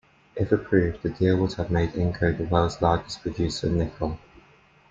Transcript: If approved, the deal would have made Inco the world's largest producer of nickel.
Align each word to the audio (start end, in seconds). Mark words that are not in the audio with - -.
If 0.35 0.51
approved, 0.51 1.03
the 1.03 1.11
deal 1.11 1.37
would 1.37 1.53
have 1.53 1.69
made 1.69 1.91
Inco 1.91 2.35
the 2.35 2.45
world's 2.45 2.81
largest 2.81 3.21
producer 3.21 3.67
of 3.67 3.73
nickel. 3.73 4.17